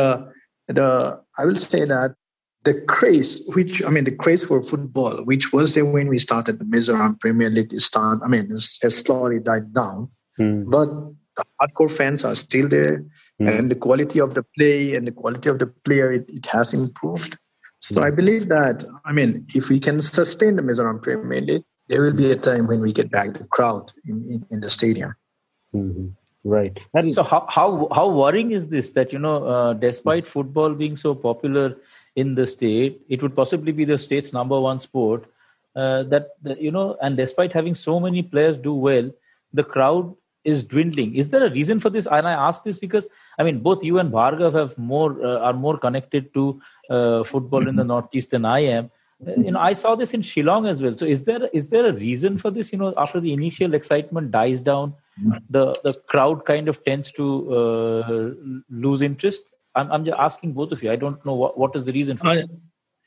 [0.69, 2.15] the I will say that
[2.63, 6.61] the craze, which I mean, the craze for football, which was there when we started
[6.61, 8.21] the Mizoram Premier League, is start.
[8.25, 10.09] I mean, has slowly died down.
[10.39, 10.71] Mm.
[10.71, 10.89] But
[11.37, 13.05] the hardcore fans are still there,
[13.43, 13.59] mm.
[13.59, 16.73] and the quality of the play and the quality of the player it, it has
[16.73, 17.39] improved.
[17.81, 18.05] So mm.
[18.07, 22.12] I believe that I mean, if we can sustain the Mizoram Premier League, there will
[22.12, 25.14] be a time when we get back the crowd in, in, in the stadium.
[25.74, 26.09] Mm-hmm.
[26.44, 26.79] Right.
[26.94, 30.96] And so how how how worrying is this that you know, uh, despite football being
[30.96, 31.77] so popular
[32.16, 35.24] in the state, it would possibly be the state's number one sport.
[35.77, 39.11] Uh, that, that you know, and despite having so many players do well,
[39.53, 41.14] the crowd is dwindling.
[41.14, 42.07] Is there a reason for this?
[42.07, 43.07] And I ask this because
[43.38, 47.61] I mean, both you and Bhargav have more uh, are more connected to uh, football
[47.61, 47.68] mm-hmm.
[47.70, 47.88] in the mm-hmm.
[47.88, 48.90] northeast than I am.
[49.27, 50.97] You know, I saw this in Shillong as well.
[50.97, 52.73] So, is there is there a reason for this?
[52.73, 54.95] You know, after the initial excitement dies down,
[55.51, 58.31] the the crowd kind of tends to uh,
[58.71, 59.43] lose interest.
[59.75, 60.93] I'm I'm just asking both of you.
[60.93, 62.33] I don't know what what is the reason for.
[62.33, 62.49] it.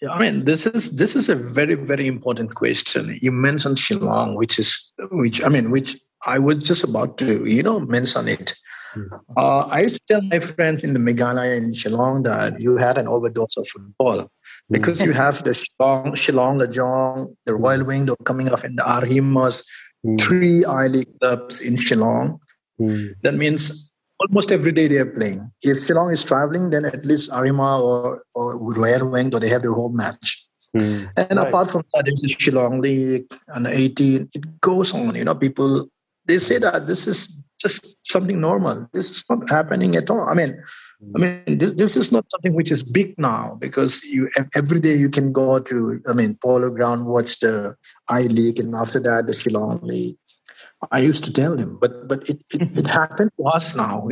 [0.09, 3.17] I mean, this is this is a very very important question.
[3.21, 7.63] You mentioned Shillong, which is which I mean, which I was just about to, you
[7.63, 8.53] know, mention it.
[8.95, 9.37] Mm-hmm.
[9.37, 12.97] Uh, I used to tell my friends in the Meghalaya in Shillong that you had
[12.97, 14.29] an overdose of football
[14.71, 18.83] because you have the Shillong, Shillong, Lajong, the Royal Wing, they're coming off, and the
[18.83, 19.63] Arhimas,
[20.05, 20.17] mm-hmm.
[20.17, 22.39] three I League clubs in Shillong.
[22.79, 23.13] Mm-hmm.
[23.23, 25.51] That means almost every day they are playing.
[25.61, 29.61] If Shillong is traveling, then at least Arima or, or Royal Wing, or they have
[29.61, 30.47] their home match.
[30.75, 31.47] Mm, and right.
[31.49, 34.29] apart from that, there's the Shillong League and 18.
[34.33, 35.15] It goes on.
[35.15, 35.89] You know, people
[36.25, 38.87] they say that this is just something normal.
[38.93, 40.21] This is not happening at all.
[40.29, 40.61] I mean,
[41.15, 44.95] I mean, this, this is not something which is big now because you every day
[44.95, 47.75] you can go to, I mean, Polo Ground, watch the
[48.07, 50.17] I League, and after that the Shillong League.
[50.91, 54.07] I used to tell them, but but it it, it happened to us now.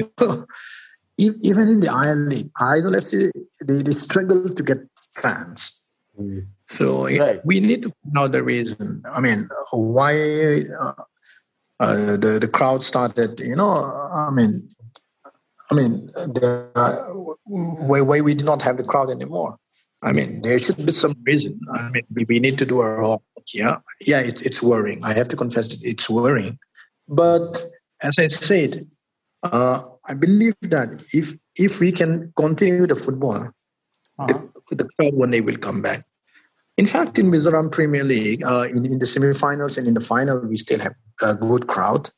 [1.17, 3.31] Even in the I League, Aizawl FC
[3.65, 4.79] they, they struggle to get
[5.15, 5.79] fans.
[6.19, 6.47] Mm.
[6.69, 7.43] So right.
[7.45, 9.03] we need to know the reason.
[9.11, 10.93] I mean, why uh,
[11.79, 13.39] uh, the the crowd started?
[13.39, 14.69] You know, I mean,
[15.71, 17.13] I mean, the, uh,
[17.45, 19.57] why why we do not have the crowd anymore?
[20.01, 21.59] I mean, there should be some reason.
[21.73, 23.21] I mean, we, we need to do our homework.
[23.53, 25.03] Yeah, yeah, it's it's worrying.
[25.03, 26.57] I have to confess that it's worrying.
[27.07, 28.87] But as I said,
[29.43, 33.49] uh, I believe that if if we can continue the football,
[34.17, 34.27] uh-huh.
[34.69, 36.05] the, the crowd one day will come back.
[36.77, 40.39] In fact, in Mizoram Premier League, uh, in, in the semi-finals and in the final,
[40.47, 42.09] we still have a good crowd.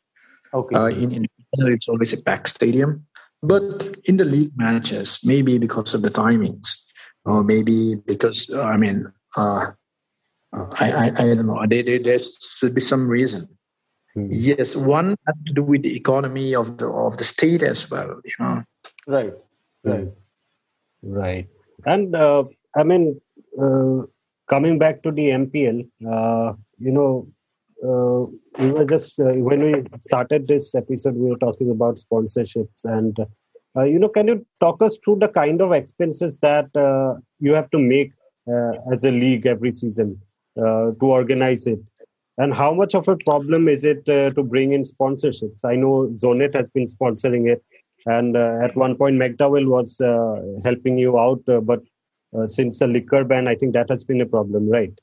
[0.54, 0.76] Okay.
[0.76, 3.06] Uh, in, in it's always a packed stadium.
[3.44, 6.78] But in the league matches, maybe because of the timings,
[7.26, 9.72] or maybe because I mean, uh,
[10.54, 11.66] I, I, I don't know.
[11.68, 13.48] There, there, should be some reason.
[14.14, 14.28] Hmm.
[14.30, 18.22] Yes, one has to do with the economy of the of the state as well.
[18.24, 18.64] You know.
[19.08, 19.34] Right.
[19.84, 20.08] Right.
[21.02, 21.48] Right.
[21.86, 22.44] And uh,
[22.76, 23.20] I mean,
[23.62, 24.06] uh,
[24.48, 27.28] coming back to the MPL, uh, you know,
[27.84, 28.26] uh,
[28.60, 33.18] we were just uh, when we started this episode, we were talking about sponsorships, and
[33.76, 37.54] uh, you know, can you talk us through the kind of expenses that uh, you
[37.54, 38.12] have to make
[38.48, 40.20] uh, as a league every season
[40.58, 41.80] to organize it?
[42.38, 45.64] And how much of a problem is it to bring in sponsorships?
[45.64, 47.64] I know Zonet has been sponsoring it,
[48.06, 50.00] and at one point McDowell was
[50.64, 51.82] helping you out, but
[52.38, 54.94] uh, since the liquor ban, I think that has been a problem, right?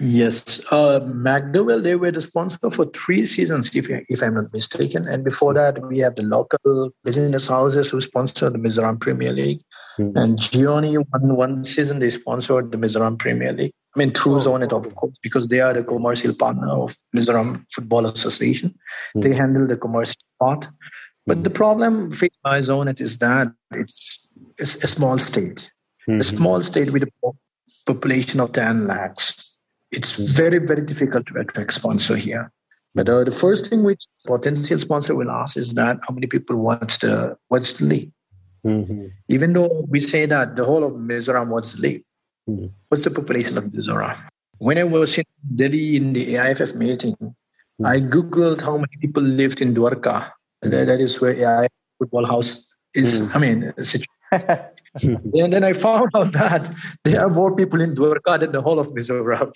[0.00, 5.06] Yes, uh, McDowell they were the sponsor for three seasons, if if I'm not mistaken.
[5.06, 9.60] And before that, we have the local business houses who sponsor the Mizoram Premier League.
[9.98, 10.16] Mm-hmm.
[10.16, 13.72] And Gionee one one season they sponsored the Mizoram Premier League.
[13.94, 14.40] I mean through oh.
[14.40, 18.70] Zonet, of course, because they are the commercial partner of Mizoram Football Association.
[18.70, 19.20] Mm-hmm.
[19.20, 20.66] They handle the commercial part.
[21.26, 21.42] But mm-hmm.
[21.42, 25.70] the problem faced by Zonet is that it's, it's a small state
[26.08, 26.20] Mm-hmm.
[26.20, 27.32] A small state with a
[27.86, 29.49] population of 10 lakhs.
[29.90, 32.52] It's very, very difficult to attract sponsor here.
[32.94, 36.56] But uh, the first thing which potential sponsor will ask is that how many people
[36.56, 38.12] wants the wants the league.
[38.66, 39.06] Mm-hmm.
[39.28, 42.04] Even though we say that the whole of Mizoram wants the league,
[42.48, 42.66] mm-hmm.
[42.88, 44.18] what's the population of Mizoram?
[44.58, 45.24] When I was in
[45.54, 47.86] Delhi in the AIFF meeting, mm-hmm.
[47.86, 50.30] I googled how many people lived in Dwarka.
[50.62, 53.20] that is where AIFF football house is.
[53.20, 53.36] Mm-hmm.
[53.36, 53.72] I mean,
[55.02, 56.74] and then I found out that
[57.04, 59.52] there are more people in Dwarka than the whole of Mizoram.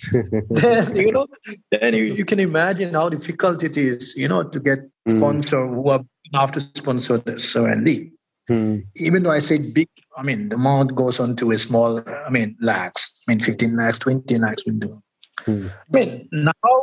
[0.50, 1.26] then you know,
[1.72, 5.16] then you, you, can imagine how difficult it is, you know, to get mm.
[5.16, 6.04] sponsor who are
[6.52, 8.10] to sponsor the Saran
[8.50, 8.84] Mm.
[8.96, 12.28] Even though I say big, I mean the amount goes on to a small, I
[12.28, 15.02] mean lakhs, I mean 15 lakhs, 20 lakhs will do.
[15.46, 15.70] Mm.
[15.70, 16.82] I mean now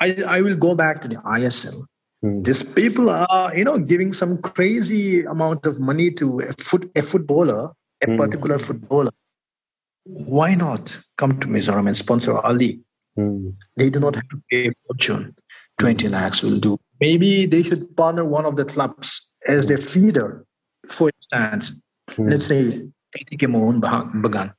[0.00, 1.82] I, I will go back to the ISL.
[2.24, 2.44] Mm.
[2.44, 7.02] These people are, you know, giving some crazy amount of money to a foot a
[7.02, 8.16] footballer a mm.
[8.16, 9.10] particular footballer,
[10.04, 12.80] why not come to Mizoram and sponsor our league?
[13.18, 13.54] Mm.
[13.76, 15.34] They do not have to pay a fortune.
[15.78, 16.78] 20 lakhs will do.
[17.00, 20.44] Maybe they should partner one of the clubs as their feeder.
[20.90, 22.30] For instance, mm.
[22.30, 24.52] let's say ATK Mohun Bagan.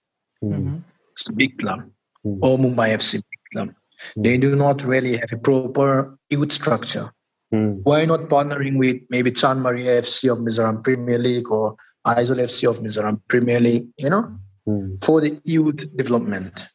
[0.44, 0.78] Mm-hmm.
[1.12, 1.82] It's a big club.
[2.26, 2.40] Mm.
[2.42, 3.70] Or Mumbai FC big club.
[4.18, 4.24] Mm.
[4.24, 7.12] They do not really have a proper youth structure.
[7.54, 7.82] Mm.
[7.84, 12.80] Why not partnering with maybe Chanmari FC of Mizoram Premier League or Aizawl FC of
[12.80, 14.34] Mizoram Premier League, you know,
[14.68, 15.04] mm.
[15.04, 16.66] for the youth development,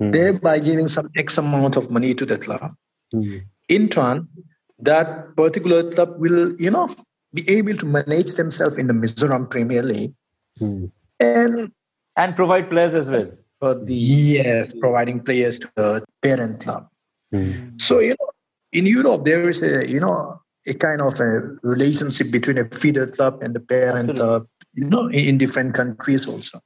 [0.00, 0.12] mm.
[0.12, 2.74] thereby giving some X amount of money to the club.
[3.14, 3.44] Mm.
[3.68, 4.28] In turn,
[4.80, 6.94] that particular club will, you know,
[7.32, 10.14] be able to manage themselves in the Mizoram Premier League
[10.58, 10.86] hmm.
[11.18, 11.72] and
[12.16, 16.88] and provide players as well for the yes, providing players to the parent club.
[17.30, 17.76] Hmm.
[17.78, 18.30] So you know,
[18.72, 23.06] in Europe there is a you know a kind of a relationship between a feeder
[23.06, 24.14] club and the parent Absolutely.
[24.14, 26.60] club you know, in different countries also.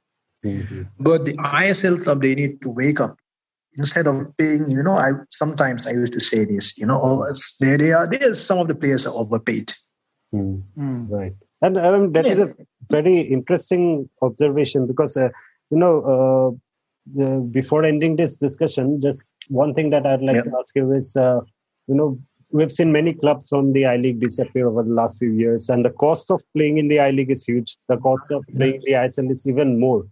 [0.45, 0.83] Mm-hmm.
[0.99, 3.17] But the ISL club, they need to wake up.
[3.73, 7.35] Instead of paying, you know, I sometimes I used to say this, you know, oh,
[7.59, 8.09] there they are.
[8.09, 9.71] There, some of the players are overpaid.
[10.33, 10.63] Mm.
[10.77, 11.09] Mm.
[11.09, 12.33] Right, and um, that yeah.
[12.33, 12.53] is a
[12.89, 15.29] very interesting observation because, uh,
[15.69, 16.59] you know,
[17.15, 20.41] uh, before ending this discussion, just one thing that I'd like yeah.
[20.43, 21.41] to ask you is, uh,
[21.87, 22.19] you know,
[22.51, 25.83] we've seen many clubs from the I League disappear over the last few years, and
[25.83, 27.77] the cost of playing in the I League is huge.
[27.87, 30.05] The cost of playing the ISL is even more.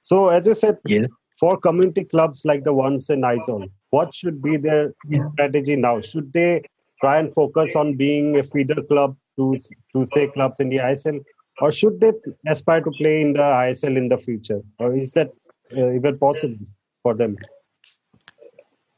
[0.00, 1.06] So, as you said, yeah.
[1.38, 5.28] for community clubs like the ones in Aizawl, what should be their yeah.
[5.34, 6.00] strategy now?
[6.00, 6.62] Should they
[7.00, 9.54] try and focus on being a feeder club to
[9.94, 11.22] to say clubs in the ISL,
[11.60, 12.12] or should they
[12.46, 15.30] aspire to play in the ISL in the future, or is that
[15.76, 16.66] uh, even possible
[17.02, 17.36] for them?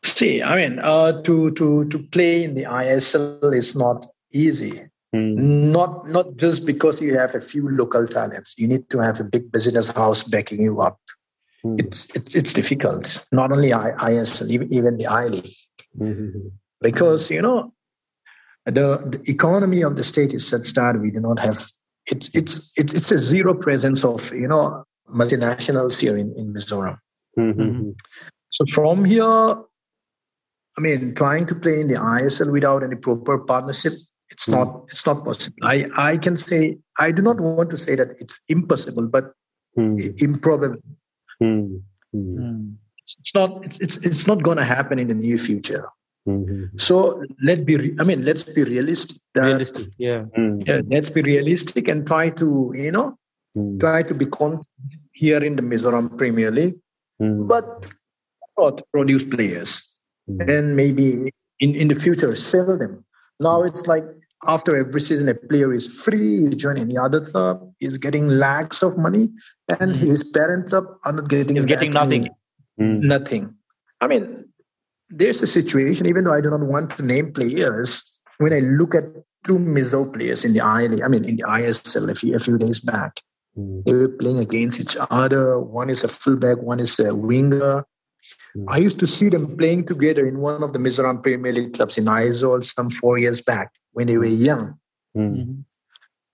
[0.05, 4.85] See, I mean, uh, to to to play in the ISL is not easy.
[5.15, 5.73] Mm.
[5.73, 8.55] Not not just because you have a few local talents.
[8.59, 10.99] You need to have a big business house backing you up.
[11.65, 11.81] Mm.
[11.81, 13.25] It's, it's it's difficult.
[13.33, 15.55] Not only ISL, even even the I League,
[15.99, 16.49] mm-hmm.
[16.83, 17.73] because you know
[18.67, 21.67] the, the economy of the state is such that we do not have.
[22.07, 26.99] It's it's it's it's a zero presence of you know multinationals here in in Mizoram.
[27.39, 27.91] Mm-hmm.
[28.51, 29.57] So from here,
[30.77, 33.93] I mean, trying to play in the ISL without any proper partnership,
[34.31, 34.53] it's mm.
[34.53, 35.57] not it's not possible.
[35.63, 39.33] I I can say I do not want to say that it's impossible, but
[39.79, 40.21] mm.
[40.21, 40.83] improbable.
[41.43, 41.83] Mm.
[42.13, 45.89] It's not it's it's, it's not going to happen in the near future.
[46.29, 46.79] Mm-hmm.
[46.79, 47.77] So let be.
[47.77, 49.19] Re- I mean, let's be realistic.
[49.37, 50.25] realistic, yeah.
[50.67, 50.81] yeah.
[50.89, 53.19] Let's be realistic and try to you know
[53.79, 54.63] try to be con-
[55.13, 56.77] here in the Mizoram Premier League,
[57.21, 57.87] but
[58.57, 59.94] not produce players
[60.29, 60.49] mm.
[60.49, 63.05] and maybe in, in the future sell them.
[63.41, 64.05] Now it's like
[64.47, 68.83] after every season, a player is free, he join any other club, he's getting lakhs
[68.83, 69.31] of money,
[69.69, 70.07] and mm-hmm.
[70.07, 72.29] his parent club are not getting He's getting nothing.
[72.81, 73.01] Mm.
[73.03, 73.55] Nothing.
[74.01, 74.45] I mean,
[75.09, 78.95] there's a situation, even though I do not want to name players, when I look
[78.95, 79.05] at
[79.45, 82.59] two Mizo players in the I I mean in the ISL a few, a few
[82.59, 83.21] days back,
[83.57, 83.85] mm.
[83.85, 85.61] they were playing against each other.
[85.61, 87.85] One is a fullback, one is a winger.
[88.69, 91.99] I used to see them playing together in one of the Mizoram Premier League clubs
[91.99, 94.79] in Aizawl some four years back when they were young.
[95.17, 95.65] Mm.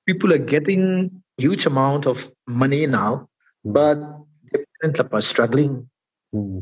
[0.07, 3.28] People are getting huge amount of money now,
[3.66, 3.72] mm.
[3.72, 3.97] but
[4.53, 5.88] the parent club are struggling.
[6.32, 6.61] Hmm.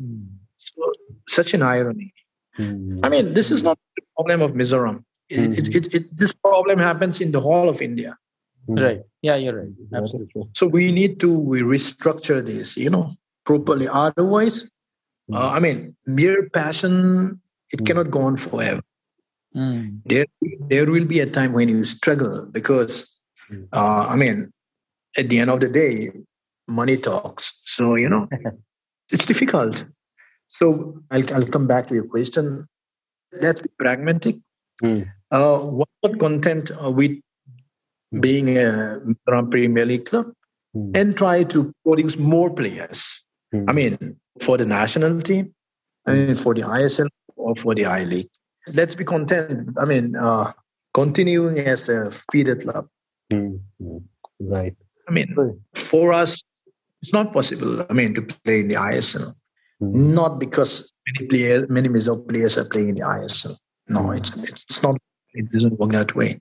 [0.00, 0.22] Hmm.
[0.58, 0.92] So,
[1.28, 2.12] such an irony.
[2.56, 3.00] Hmm.
[3.04, 5.04] I mean, this is not the problem of Mizoram.
[5.28, 8.16] It, it, it, this problem happens in the whole of India.
[8.66, 9.00] Right.
[9.22, 9.72] Yeah, you're right.
[9.94, 10.42] Absolutely.
[10.54, 12.76] So we need to we restructure this.
[12.76, 13.14] You know,
[13.48, 13.88] properly.
[13.88, 14.70] Otherwise,
[15.30, 15.36] mm.
[15.36, 17.40] uh, I mean, mere passion,
[17.70, 17.86] it mm.
[17.86, 18.82] cannot go on forever.
[19.56, 20.02] Mm.
[20.04, 20.26] There,
[20.68, 23.10] there will be a time when you struggle because,
[23.48, 23.64] hmm.
[23.72, 24.52] uh, I mean,
[25.16, 26.12] at the end of the day,
[26.68, 27.62] money talks.
[27.64, 28.28] So, you know,
[29.10, 29.86] it's difficult.
[30.48, 32.66] So I'll, I'll come back to your question.
[33.32, 34.36] Let's be pragmatic.
[34.82, 35.10] Mm.
[35.30, 37.22] Uh, what content are we
[38.12, 38.20] hmm.
[38.20, 40.26] being a Premier League club
[40.94, 43.24] and try to produce more players?
[43.52, 45.54] I mean, for the national team,
[46.06, 48.28] I mean, for the ISL or for the I League.
[48.74, 49.70] Let's be content.
[49.78, 50.52] I mean, uh,
[50.92, 52.88] continuing as a feeder club.
[53.32, 53.98] Mm-hmm.
[54.40, 54.76] Right.
[55.08, 55.34] I mean,
[55.74, 56.42] for us,
[57.02, 57.86] it's not possible.
[57.88, 59.32] I mean, to play in the ISL,
[59.82, 60.14] mm-hmm.
[60.14, 63.56] not because many players, many Mizo players are playing in the ISL.
[63.88, 64.18] No, mm-hmm.
[64.18, 64.96] it's it's not.
[65.32, 66.40] It doesn't work that way.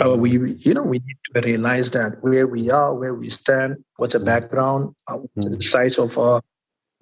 [0.00, 3.76] Uh, we you know we need to realize that where we are where we stand
[3.96, 4.24] what's the mm.
[4.24, 5.62] background uh, the mm.
[5.62, 6.40] size of our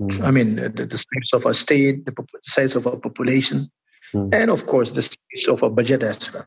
[0.01, 0.21] mm.
[0.25, 2.13] i mean the, the, size of our state the
[2.43, 3.65] size of our population
[4.13, 4.29] mm.
[4.35, 6.45] and of course the size of our budget as well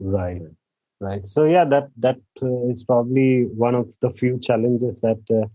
[0.00, 0.42] right
[0.98, 5.46] right so yeah that that uh, is probably one of the few challenges that uh,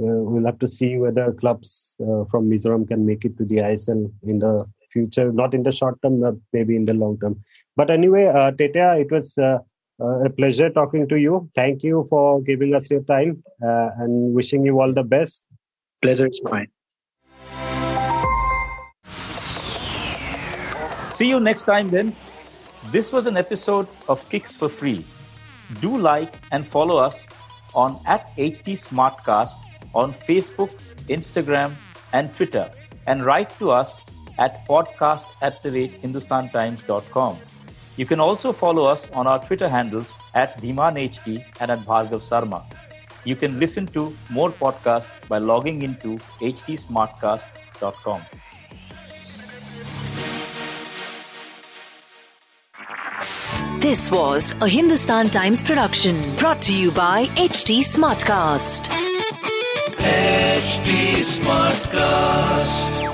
[0.00, 3.56] uh we'll have to see whether clubs uh, from mizoram can make it to the
[3.56, 4.60] isl in the
[4.96, 7.40] future, not in the short term, but maybe in the long term.
[7.76, 9.58] But anyway, uh, it was uh,
[10.00, 11.48] uh, a pleasure talking to you.
[11.54, 15.46] Thank you for giving us your time uh, and wishing you all the best.
[16.02, 16.68] Pleasure is mine.
[21.18, 22.14] See you next time then.
[22.92, 25.04] This was an episode of Kicks for Free.
[25.80, 27.26] Do like and follow us
[27.74, 29.56] on at HT Smartcast
[29.94, 30.70] on Facebook,
[31.16, 31.72] Instagram,
[32.12, 32.70] and Twitter,
[33.06, 34.04] and write to us
[34.38, 37.36] at podcast at the rate hindustantimes.com.
[37.96, 42.64] You can also follow us on our Twitter handles at DhimanHT and at Bhargav Sarma.
[43.24, 48.22] You can listen to more podcasts by logging into htsmartcast.com.
[53.80, 58.88] This was a Hindustan Times production brought to you by HT Smartcast.
[59.98, 63.05] HT Smartcast.